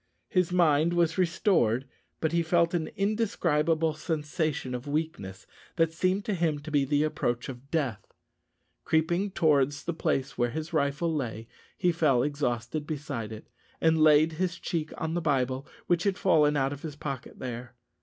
His 0.29 0.51
mind 0.51 0.93
was 0.93 1.19
restored, 1.19 1.85
but 2.21 2.31
he 2.31 2.41
felt 2.41 2.73
an 2.73 2.87
indescribable 2.95 3.93
sensation 3.93 4.73
of 4.73 4.87
weakness, 4.87 5.45
that 5.75 5.93
seemed 5.93 6.25
to 6.25 6.33
him 6.33 6.57
to 6.61 6.71
be 6.71 6.85
the 6.85 7.03
approach 7.03 7.49
of 7.49 7.69
death. 7.69 8.03
Creeping 8.83 9.29
towards 9.29 9.83
the 9.83 9.93
place 9.93 10.39
where 10.39 10.49
his 10.49 10.73
rifle 10.73 11.13
lay, 11.13 11.47
he 11.77 11.91
fell 11.91 12.23
exhausted 12.23 12.87
beside 12.87 13.31
it, 13.31 13.47
and 13.79 14.01
laid 14.01 14.31
his 14.31 14.57
cheek 14.57 14.91
on 14.97 15.13
the 15.13 15.21
Bible, 15.21 15.67
which 15.85 16.05
had 16.05 16.17
fallen 16.17 16.57
out 16.57 16.73
of 16.73 16.81
his 16.81 16.95
pocket 16.95 17.37
there. 17.37 17.75